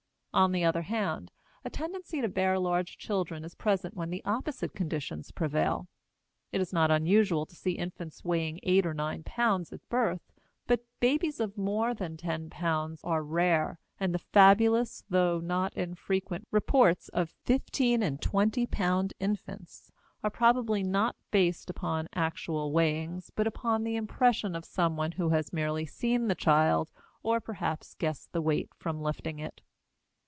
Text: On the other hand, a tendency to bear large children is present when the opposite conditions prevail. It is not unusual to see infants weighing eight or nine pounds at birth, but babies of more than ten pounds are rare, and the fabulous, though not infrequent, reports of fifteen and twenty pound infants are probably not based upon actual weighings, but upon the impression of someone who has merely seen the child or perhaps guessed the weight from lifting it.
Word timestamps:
On 0.33 0.53
the 0.53 0.63
other 0.63 0.83
hand, 0.83 1.29
a 1.65 1.69
tendency 1.69 2.21
to 2.21 2.29
bear 2.29 2.57
large 2.57 2.97
children 2.97 3.43
is 3.43 3.53
present 3.53 3.95
when 3.97 4.11
the 4.11 4.23
opposite 4.23 4.73
conditions 4.73 5.29
prevail. 5.29 5.89
It 6.53 6.61
is 6.61 6.71
not 6.71 6.89
unusual 6.89 7.45
to 7.45 7.53
see 7.53 7.73
infants 7.73 8.23
weighing 8.23 8.61
eight 8.63 8.85
or 8.85 8.93
nine 8.93 9.23
pounds 9.23 9.73
at 9.73 9.81
birth, 9.89 10.31
but 10.67 10.85
babies 11.01 11.41
of 11.41 11.57
more 11.57 11.93
than 11.93 12.15
ten 12.15 12.49
pounds 12.49 13.01
are 13.03 13.21
rare, 13.25 13.77
and 13.99 14.13
the 14.15 14.19
fabulous, 14.19 15.03
though 15.09 15.41
not 15.41 15.75
infrequent, 15.75 16.47
reports 16.49 17.09
of 17.09 17.35
fifteen 17.43 18.01
and 18.01 18.21
twenty 18.21 18.65
pound 18.65 19.11
infants 19.19 19.91
are 20.23 20.29
probably 20.31 20.81
not 20.81 21.17
based 21.31 21.69
upon 21.69 22.07
actual 22.15 22.71
weighings, 22.71 23.31
but 23.35 23.47
upon 23.47 23.83
the 23.83 23.97
impression 23.97 24.55
of 24.55 24.63
someone 24.63 25.11
who 25.11 25.31
has 25.31 25.51
merely 25.51 25.85
seen 25.85 26.29
the 26.29 26.35
child 26.35 26.89
or 27.21 27.41
perhaps 27.41 27.95
guessed 27.95 28.31
the 28.31 28.41
weight 28.41 28.69
from 28.77 29.01
lifting 29.01 29.37
it. 29.37 29.59